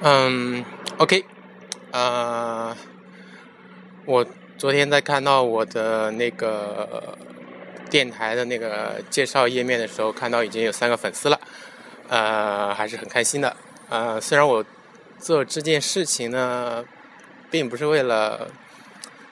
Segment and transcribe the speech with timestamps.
[0.00, 0.64] 嗯
[0.98, 1.24] ，OK，
[1.92, 2.76] 呃，
[4.04, 4.26] 我
[4.58, 7.16] 昨天在看到我的那个
[7.88, 11.40] 电台的那个介绍页面的时候，看到已经有三个粉丝了，
[12.08, 13.56] 呃，还是很开心的。
[13.88, 14.64] 呃，虽然我
[15.18, 16.84] 做这件事情呢，
[17.50, 18.48] 并不是为了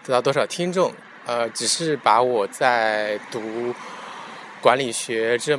[0.05, 0.95] 得到多少听众，
[1.27, 3.75] 呃，只是把我在读
[4.63, 5.59] 管理学这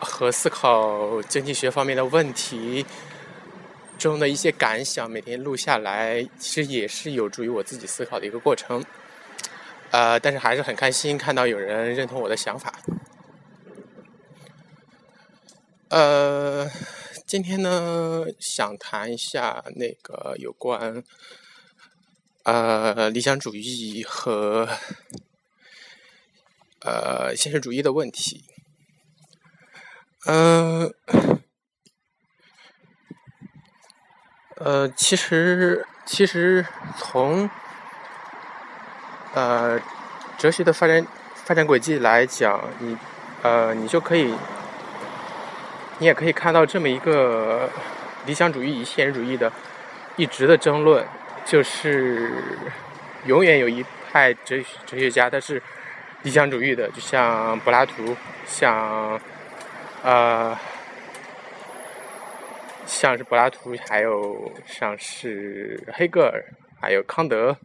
[0.00, 2.84] 和思考经济学方面的问题。
[3.98, 8.84] 中的一些感想，每天录下来，其实也是有助于我自己思考的一个过程。
[9.90, 12.72] 呃，但是还是很开心看到有人认同我的想法。
[15.88, 16.70] 呃，
[17.26, 21.02] 今天呢，想谈一下那个有关
[22.44, 24.68] 呃理想主义和
[26.80, 28.44] 呃现实主义的问题。
[30.26, 30.94] 嗯。
[34.60, 37.48] 呃其实其实从
[39.34, 39.78] 呃
[40.36, 42.96] 哲学的发展发展轨迹来讲，你
[43.42, 44.34] 呃你就可以，
[45.98, 47.70] 你也可以看到这么一个
[48.26, 49.52] 理想主义与现实主义的
[50.16, 51.06] 一直的争论，
[51.44, 52.32] 就是
[53.26, 55.62] 永远有一派哲哲学家他是
[56.22, 59.20] 理想主义的，就像柏拉图，像
[60.02, 60.56] 呃。
[63.00, 66.44] 像是柏拉图，还有像是黑格尔，
[66.80, 67.56] 还有康德，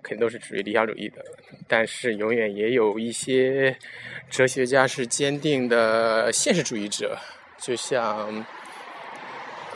[0.00, 1.24] 肯定都是属于理想主义的。
[1.66, 3.76] 但是永远也有一些
[4.30, 7.18] 哲学家是坚定的现实主义者，
[7.58, 8.46] 就像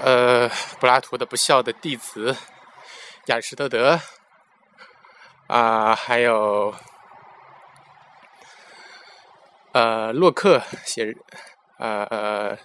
[0.00, 2.36] 呃柏拉图的不孝的弟子
[3.26, 3.98] 亚里士多德
[5.48, 6.72] 啊，还有
[9.72, 11.12] 呃洛克写
[11.80, 12.56] 呃呃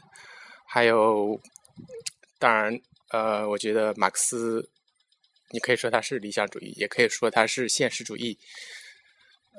[0.68, 1.42] 还有。
[2.40, 4.70] 当然，呃，我觉得马克思，
[5.52, 8.40] 你可以说他是理想主义，也可以说他是现实主义。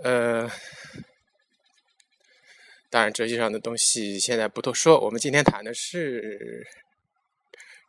[0.02, 0.50] 呃，
[2.88, 4.98] 当然，哲学上的东西现在不多说。
[4.98, 6.66] 我们今天谈的是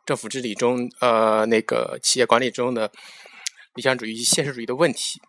[0.04, 2.92] 政府治理中，呃，那个企业管理中的
[3.74, 5.22] 理想主义与、现实主义的问题。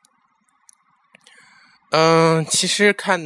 [1.91, 3.21] 嗯，其实看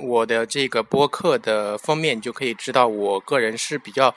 [0.00, 4.14] 我的这个播客的封面，你就可以知道，我个人是比较。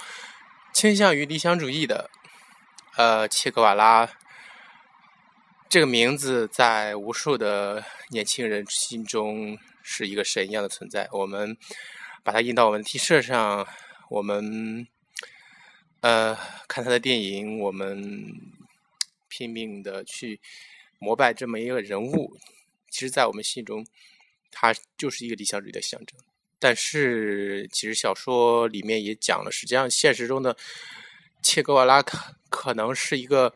[0.73, 2.09] 倾向于理想主义的，
[2.97, 4.09] 呃，切格瓦拉
[5.69, 11.07] 这个名字在无数的年轻人心中是一个神一样的存在。
[11.11, 11.55] 我们
[12.23, 13.67] 把它印到我们的 T 恤上，
[14.09, 14.87] 我们
[16.01, 18.31] 呃看他的电影，我们
[19.29, 20.41] 拼命的去
[20.99, 22.37] 膜拜这么一个人物。
[22.89, 23.85] 其实，在我们心中，
[24.51, 26.19] 他就是一个理想主义的象征。
[26.65, 30.55] 但是，其实小说里面也讲了，实际上现实中的
[31.41, 32.17] 切格瓦拉可
[32.49, 33.53] 可能是一个，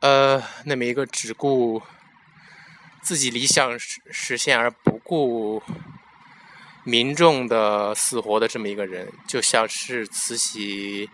[0.00, 1.82] 呃，那么一个只顾
[3.02, 5.60] 自己理想实实现而不顾
[6.84, 11.10] 民众的死活的这么一个人，就像是慈禧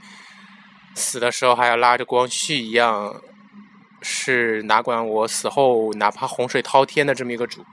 [0.94, 3.22] 死的时候还要拉着光绪一样，
[4.02, 7.64] 是哪管我死后哪怕洪水滔天的这么一个主。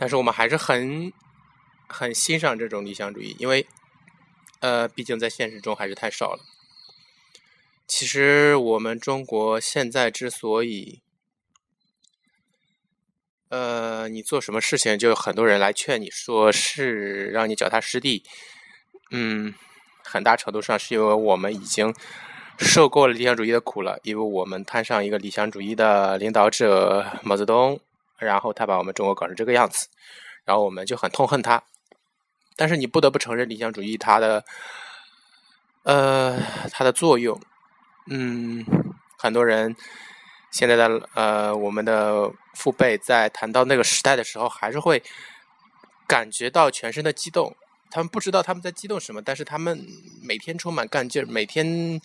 [0.00, 1.12] 但是我们还是很
[1.86, 3.66] 很欣赏这种理想主义，因为
[4.60, 6.40] 呃，毕竟在现实中还是太少了。
[7.86, 11.02] 其实我们中国现在之所以
[13.50, 18.24] 呃，你做什么事情就有很多人来劝你说是让你脚踏实地，
[19.10, 19.52] 嗯，
[20.02, 21.94] 很大程度上是因为我们已经
[22.56, 27.78] 受够了理想主义的苦了，因为我们摊上一个理想主义的领导者毛泽东。
[28.20, 29.88] 然后他把我们中国搞成这个样子，
[30.44, 31.62] 然后我们就很痛恨他。
[32.56, 34.44] 但是你不得不承认理想主义它的，
[35.84, 36.38] 呃，
[36.70, 37.40] 它的作用。
[38.06, 38.64] 嗯，
[39.18, 39.74] 很多人
[40.50, 45.02] 现在的呃，我们的父辈在谈到那个时代的时候，还是会
[46.06, 47.56] 感觉到全身的激动。
[47.90, 49.86] 他们不知道他们在激动什么，但是他们
[50.22, 52.00] 每天充满干劲儿，每天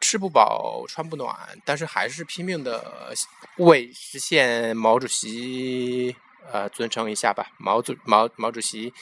[0.00, 3.12] 吃不饱穿不暖，但是还是拼命的
[3.58, 6.16] 为实现毛主席
[6.50, 8.92] 呃尊称一下吧，毛主毛毛主席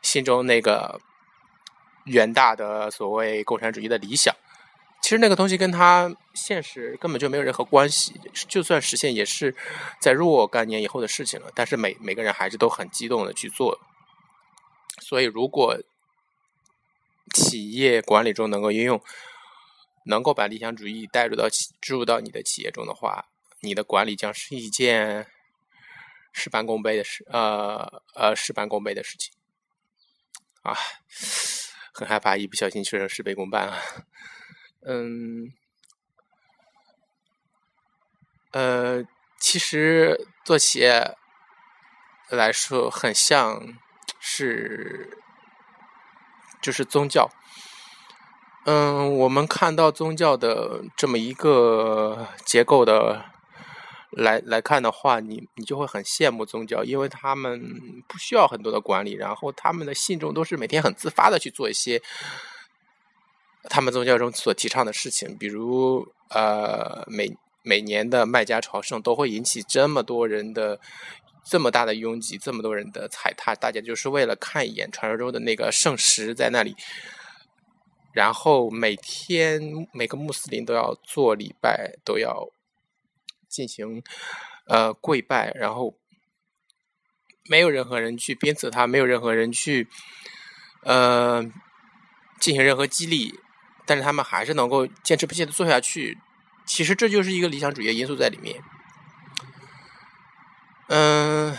[0.00, 1.00] 心中那个
[2.06, 4.34] 远大的所谓共产主义的理想。
[5.02, 8.14] 其实那个东西跟他现实根本就没有任何关系，
[8.48, 9.54] 就算实现也是
[10.00, 11.50] 在若干年以后的事情了。
[11.54, 13.78] 但是每每个人还是都很激动的去做。
[15.00, 15.76] 所以，如果
[17.34, 19.02] 企业管理中能够应用，
[20.06, 23.26] 能够把理想主义带入到企注入到你的企业中的话，
[23.60, 25.26] 你的管理将是一件
[26.32, 29.32] 事半功倍的事，呃呃，事半功倍的事情。
[30.62, 30.76] 啊，
[31.92, 33.78] 很害怕一不小心说成事倍功半啊。
[34.84, 35.52] 嗯，
[38.52, 39.04] 呃，
[39.40, 41.16] 其实做企业
[42.30, 43.78] 来说，很像
[44.20, 45.21] 是
[46.62, 47.28] 就是宗教。
[48.64, 53.24] 嗯，我们看到宗教的这么一个结构的
[54.12, 57.60] 来来看的话，你你就会很羡慕宗教，因为他们
[58.06, 62.00] 不需要很多的管理，然后他们的信众都是每天很自发的去做一些
[63.64, 70.78] 他们宗教中所提倡的事情，比如呃每每年的麦加朝圣都会引起这么多人的
[71.44, 76.76] 这么大的拥挤，这么多人的踩踏，大家就是为了看一眼传说中的那个圣石在那里。
[78.12, 79.60] 然后每天
[79.94, 82.48] 每个穆斯林都要做礼拜，都要
[83.48, 84.02] 进行
[84.66, 85.98] 呃跪拜，然后
[87.48, 89.88] 没有任何人去鞭策他，没有任何人去
[90.84, 91.42] 呃
[92.38, 93.32] 进行任何激励，
[93.86, 96.18] 但是他们还是能够坚持不懈的做下去。
[96.66, 98.62] 其实这就是一个理想主义的因素在里面。
[100.94, 101.56] 嗯。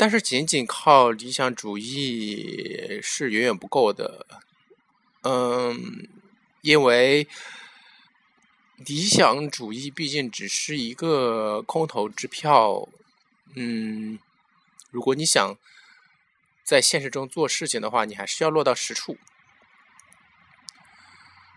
[0.00, 4.24] 但是仅仅靠理想主义是远远不够的，
[5.22, 6.08] 嗯，
[6.60, 7.26] 因为
[8.76, 12.88] 理想主义毕竟只是一个空头支票，
[13.56, 14.20] 嗯，
[14.92, 15.56] 如果你想
[16.62, 19.18] 在现实中做事情的话，你还是要落到实处，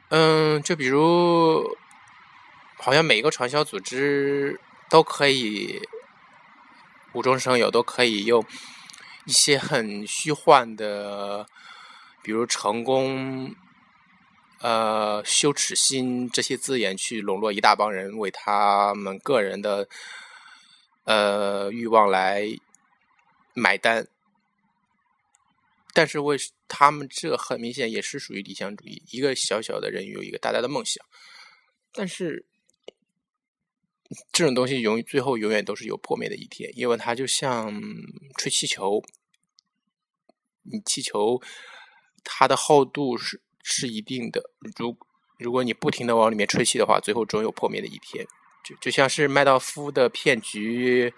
[0.09, 1.77] 嗯，就比如，
[2.77, 4.59] 好像每一个传销组织
[4.91, 5.81] 都可以。
[7.13, 8.41] 无中生有，都可以用
[9.25, 11.45] 一些很虚幻的，
[12.23, 13.53] 比如成功、
[14.61, 19.89] 呃羞耻心这些字眼去笼络一大帮人，为他们个人的
[21.03, 22.47] 呃欲望来
[23.53, 24.07] 买单。
[25.93, 26.37] 但是为
[26.69, 31.05] 他们这很明显也是属于理想主义，一个小小的人有一个大大的梦想，
[31.91, 32.45] 但是。
[34.31, 37.73] 这种东西永最后永远都是有破灭的一天，因为它就像
[38.37, 39.01] 吹气球，
[40.63, 41.41] 你气球
[42.23, 44.43] 它的厚度是是一定的，
[44.77, 44.97] 如
[45.37, 48.25] 如果你不停的往里面吹气的话，最后总有破灭的一天。
[48.63, 51.13] 就就像是麦道夫的骗局，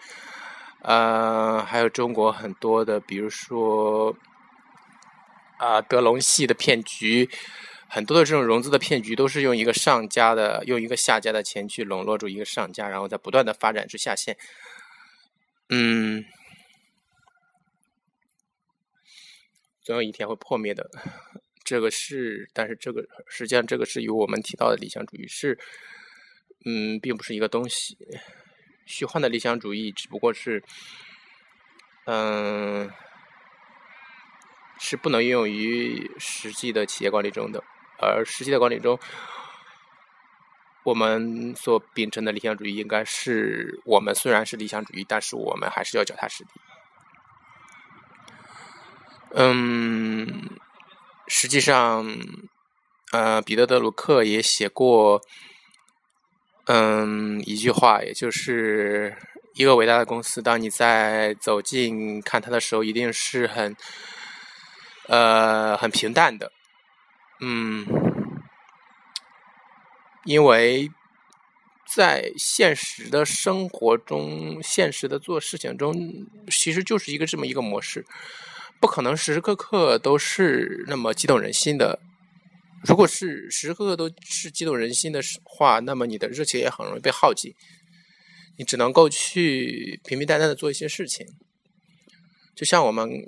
[0.81, 4.16] 呃，还有中国很多的，比如说
[5.57, 7.30] 啊德隆系的骗局。
[7.94, 14.36] 很多的这种融资的骗局都是用一个上家的，用一个下家的钱去笼络住一个上家，然后再不断的发展至下线。
[15.69, 16.25] 嗯，
[19.84, 20.90] 总有一天会破灭的。
[21.63, 25.60] 这个是，但是这个实际上这个是与我们提到的理想主义是，
[26.66, 27.96] 嗯，并不是一个东西。
[28.88, 30.63] 虚幻的理想主义只不过是，
[32.06, 32.89] 嗯，
[34.80, 37.63] 是不能应用于实际的企业管理中的。
[38.03, 39.00] 而实际的管理中，
[40.83, 46.50] 我们所秉承的理想主义，应该是我们虽然是理想主义，但是我们还是要脚踏实地。
[49.35, 50.50] 嗯，
[51.27, 52.05] 实际上，
[53.11, 55.21] 呃，彼得·德鲁克也写过，
[56.65, 59.17] 嗯，一句话，也就是
[59.55, 63.75] 一个伟大的公司，当你在走近看它的时候，一定是很，
[65.07, 66.51] 呃，很平淡的。
[67.45, 67.86] 嗯，
[70.24, 70.89] 因为
[71.94, 75.94] 在现实的生活中、现实的做事情中，
[76.50, 78.06] 其实就是一个这么一个模式，
[78.79, 82.00] 不可能时时刻刻都是那么激动人心的。
[82.86, 87.53] 如果是时时刻刻都是激动人心的话，那么你的热情也很容易被耗尽，
[88.58, 91.27] 你只能够去平平淡淡的做一些事情，
[92.55, 93.24] 就像我们。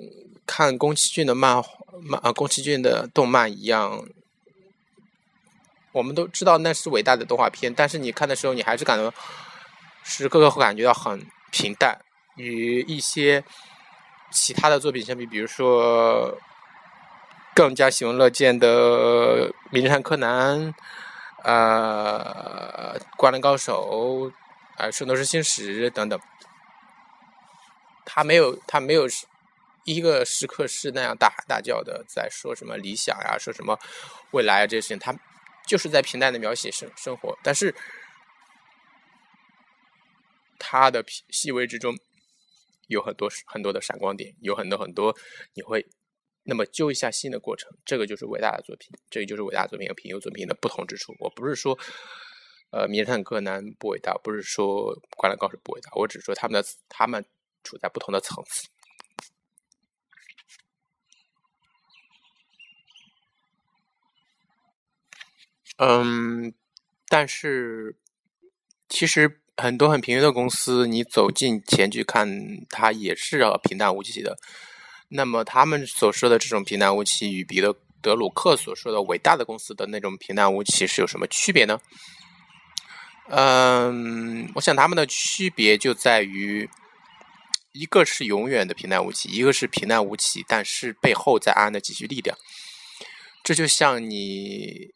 [0.48, 1.60] 看宫崎骏的漫
[2.02, 4.06] 漫啊，宫崎骏的动漫一样，
[5.90, 9.10] 我们都知道那是伟大的动画片，但是你看的时候，你还是感到
[10.04, 11.98] 时时刻刻会感觉到很平淡。
[12.36, 13.42] 与一些
[14.30, 16.38] 其他的作品相比，比如说
[17.52, 20.72] 更加喜闻乐见的《名侦探柯南》、
[21.42, 24.30] 呃《灌篮高手》、
[24.76, 26.20] 啊《圣斗士星矢》等等，
[28.06, 29.06] 他没有，他没有。
[29.88, 33.78] 一个时刻是那样大喊大叫的，在说什么理想呀，说什么
[34.32, 35.16] 未来啊这些事情，他
[35.64, 37.72] 就是在平淡的描写生生活，但是
[40.58, 41.96] 他的细微之中
[42.88, 45.16] 有很多很多的闪光点，有很多很多
[45.54, 45.86] 你会
[46.42, 51.14] 那么揪一下心的过程，这个就是伟大的作品，这个就是伟大作品和平庸作品的不同之处。
[51.20, 51.78] 我不是说
[52.72, 57.24] 呃名侦探柯南不伟大，不是说灌篮高手不伟大，我只是说他们的他们
[57.66, 58.68] 处在不同的层次。
[65.78, 66.54] 嗯，
[67.08, 67.96] 但是
[68.88, 72.26] 其实很多很平庸的公司，你走近前去看，
[72.70, 74.36] 它也是平淡无奇的。
[75.08, 81.78] 那么他们所说的这种平淡无奇，与彼得德鲁克所说的伟大的公司的那种平淡无奇是有什么区别呢？
[83.28, 86.68] 嗯，我想他们的区别就在于，
[87.78, 92.36] 一个是永远的平淡无奇，一个是平淡无奇，但是背后在暗暗的积蓄力量。
[93.44, 94.92] 这就像你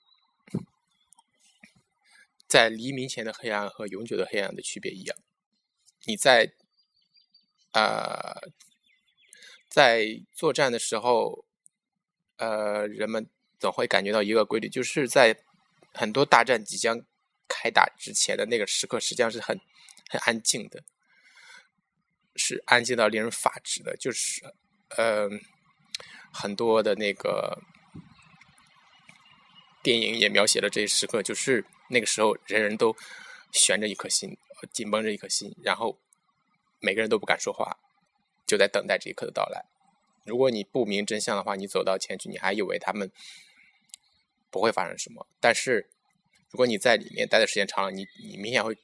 [2.48, 5.16] 在黎明前的黑暗和永久的黑暗的区别一样，
[6.06, 6.52] 你在
[7.72, 8.50] 呃。
[9.72, 11.44] 在作战的时候，
[12.38, 15.44] 呃，人们总会感觉到一个规律，就是在
[15.94, 17.00] 很多大战即将
[17.46, 19.60] 开打之前的那个时刻，实际上是很
[20.08, 20.82] 很安静的，
[22.36, 23.96] 是安静到令人发指的。
[23.96, 24.42] 就是，
[24.96, 25.28] 呃，
[26.32, 27.62] 很多的那个
[29.82, 32.96] 电影也描写了这一时刻，就是那个时候，人人都
[33.52, 34.36] 悬着一颗心，
[34.72, 35.98] 紧绷着一颗心，然后
[36.80, 37.78] 每个人都不敢说话。
[38.46, 39.64] 就在等待这一刻的到来。
[40.24, 43.08] 如果你不明真相的话，你走到前去，你还以为他们
[44.50, 45.24] 不会发生什么。
[45.40, 45.88] 但是，
[46.50, 48.76] 如果你在里面待的时间长了，你你明显会，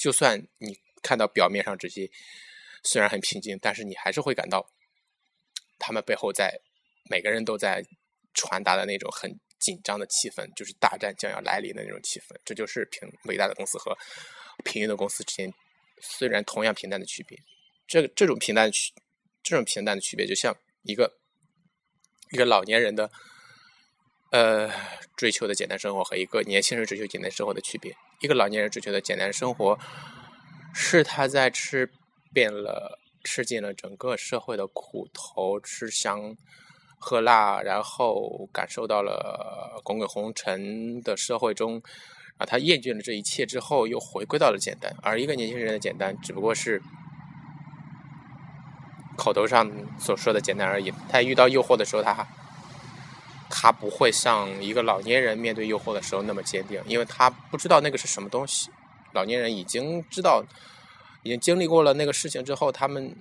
[0.00, 2.10] 就算你看到表面上这些
[2.84, 4.64] 虽然很平静，但是你还是会感到
[5.78, 6.58] 他们背后在
[7.10, 7.82] 每个人都在
[8.32, 12.36] 传达的那种很紧张的气氛，就是大战将要来临的那种气氛。
[12.44, 13.96] 这就是平伟大的公司和
[14.64, 15.52] 平庸的公司之间
[16.00, 17.38] 虽然同样平淡的区别。
[17.86, 18.92] 这这种平淡的区。
[19.46, 21.18] 这种平淡的区别，就像一个
[22.30, 23.10] 一个老年人的
[24.32, 24.72] 呃
[25.18, 27.94] 追求的简单生活和一个年轻人追求简单生活的区别。
[28.22, 29.78] 一个老年人追求的简单生活，
[30.74, 31.92] 是他在吃
[32.34, 36.36] 遍了、吃尽了整个社会的苦头，吃香
[36.98, 41.80] 喝辣，然后感受到了滚滚红尘的社会中，
[42.36, 44.94] 啊，他厌倦了这一切之后，又回归到了简单。
[45.02, 46.82] 而一个年轻人的简单，只不过是。
[49.16, 50.92] 口头上所说的简单而已。
[51.08, 52.26] 他遇到诱惑的时候，他
[53.48, 58.72] 他不会像一个老年人面对诱惑的时候那么坚定，因为他不知道那个是什么东西。
[59.12, 60.42] 老年人已经知道，
[61.24, 63.16] 已经经历过了那个事情之后，他们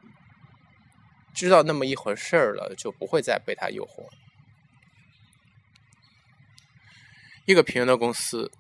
[1.34, 4.08] 知道那么一回事儿了，就不会再被他诱惑。
[7.46, 8.52] 一个平庸的公司，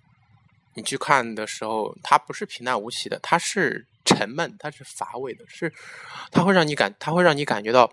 [0.73, 3.85] 你去看的时候，它不是平淡无奇的，它是。
[4.05, 5.73] 沉闷，它是乏味的，是
[6.29, 7.89] 它会让你感，它会让你感觉到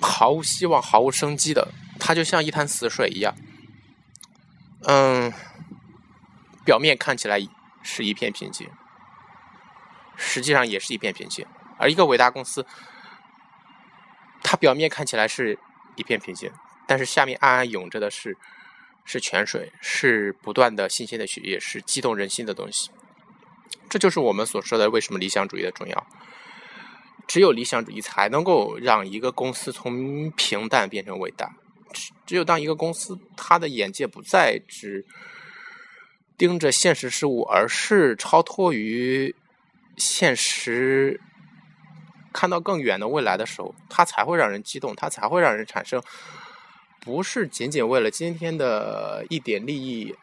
[0.00, 1.68] 毫无希望、毫无生机的。
[2.00, 3.36] 它就像一潭死水一样，
[4.82, 5.32] 嗯，
[6.64, 7.38] 表面看起来
[7.84, 8.68] 是一片平静，
[10.18, 11.46] 实际上也是一片平静。
[11.78, 12.66] 而一个伟大公司，
[14.42, 15.58] 它表面看起来是
[15.96, 16.52] 一片平静，
[16.86, 18.36] 但是下面暗暗涌着的是
[19.04, 22.90] 是泉水，是不断的新鲜的血液，是激动人心的东西。
[23.88, 26.06] 这就是我们所说的为什么理想主义的重要。
[27.26, 31.54] 只有理想主义才能够让一个公司从平淡变成伟大。
[32.26, 35.06] 只有当一个公司它的眼界不再只
[36.36, 39.34] 盯着现实事物，而是超脱于
[39.98, 41.20] 现实，
[42.32, 46.02] 看到更远的未来的时候，它才会让人激动，它才会让人产生
[47.00, 50.14] 不是仅仅为了今天的一点利益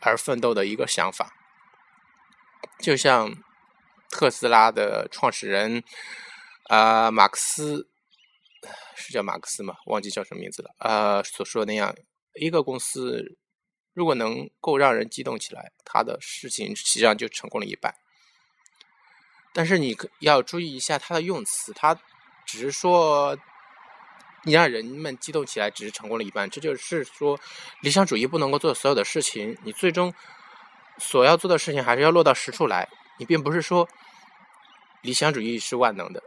[0.00, 1.34] 而奋斗的一个想法。
[2.78, 3.34] 就像
[4.10, 5.82] 特斯拉的创始人
[6.68, 7.88] 啊，马克思
[8.94, 9.74] 是叫马克思吗？
[9.86, 10.74] 忘记叫什么名字了。
[10.78, 11.94] 呃，所说的那样，
[12.34, 13.36] 一个公司
[13.92, 17.94] 如果能够让人激动起来，他的事情实际上就成功了一半。
[19.56, 21.98] 但是你要注意一下他的用词，他
[22.44, 23.34] 只是说
[24.44, 26.50] 你让人们激动起来，只是成功了一半。
[26.50, 27.40] 这就是说，
[27.80, 30.12] 理想主义不能够做所有的事情，你最终。
[30.98, 32.86] 所要做的事情还是要落到实处来。
[33.18, 33.88] 你并不是说
[35.00, 36.22] 理想主义是万能的。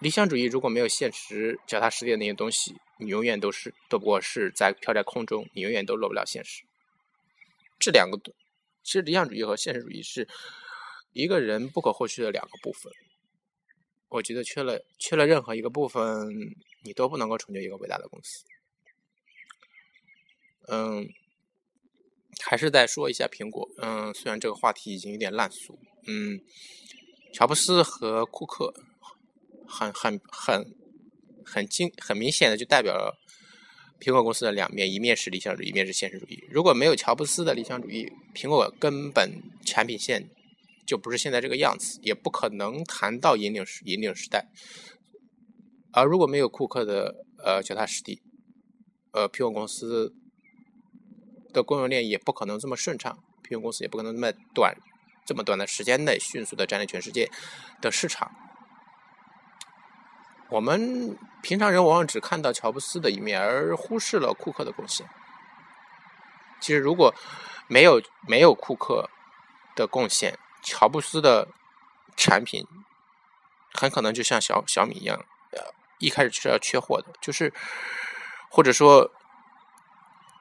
[0.00, 6.64] 理想主义如果没有现实脚踏实地的那些东西，你永远都是都不过是在飘在空中，你永远都落不了现实。
[7.78, 8.18] 这两个，
[8.82, 10.26] 其实理想主义和现实主义是
[11.12, 12.92] 一个人不可或缺的两个部分。
[14.08, 16.28] 我觉得缺了缺了任何一个部分，
[16.84, 18.44] 你都不能够成就一个伟大的公司。
[20.68, 21.08] 嗯。
[22.44, 26.40] 还是再说一下苹果，嗯，虽然这个话题已经有点烂俗，嗯，
[27.32, 28.72] 乔布斯和库克
[29.68, 30.74] 很很很
[31.44, 33.20] 很精很明显的就代表了
[34.00, 36.42] 苹果公司的两面，一面是理想主义，一面是现实主义。
[36.50, 39.30] 如果没有乔布斯的理想主义，苹果根本
[39.66, 40.30] 产品线
[40.86, 44.46] 就不是现在这个样子，也不可能谈到引领时引领时代。
[45.92, 48.22] 而如果没有库克的呃脚踏实地，
[49.12, 50.14] 呃，苹果公司。
[51.52, 54.74] 的供应链也不可能这么顺畅，苹果公司也不可能那么短
[55.26, 57.30] 这么短的时间内迅速的占领全世界
[57.82, 58.32] 的市场。
[60.48, 65.06] 我们平常人往往只看到乔布斯的一面，而忽视了库克的贡献。
[66.58, 67.14] 其实，如果
[67.68, 69.10] 没有没有库克
[69.76, 71.48] 的贡献，乔布斯的
[72.16, 72.66] 产品
[73.74, 75.24] 很可能就像小小米一样，
[75.98, 77.52] 一开始就是要缺货的，就是
[78.50, 79.10] 或者说，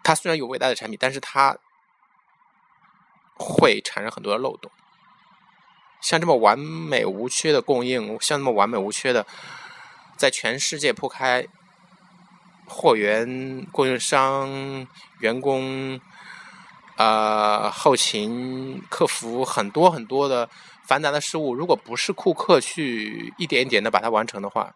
[0.04, 1.58] 它虽然有伟大的产品，但是它
[3.36, 4.72] 会产生很多的漏洞。
[6.01, 9.25] 像这么完美无缺的供应，像这么完美无缺的，
[10.18, 11.48] 在全世界铺开
[12.68, 14.88] 货源、供应商、
[15.20, 16.00] 员工。
[17.01, 20.48] 呃，后勤、客服很多很多的
[20.86, 24.75] 繁杂的事务，如果不是库克去一点一点的把它完成的话，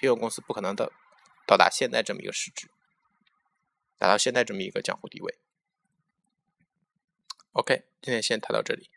[0.00, 0.90] 苹果公司不可能的
[1.46, 2.70] 到达现在这么一个市值，
[3.98, 5.38] 达到现在这么一个江湖地位。
[7.52, 8.88] OK，今天先谈到这里。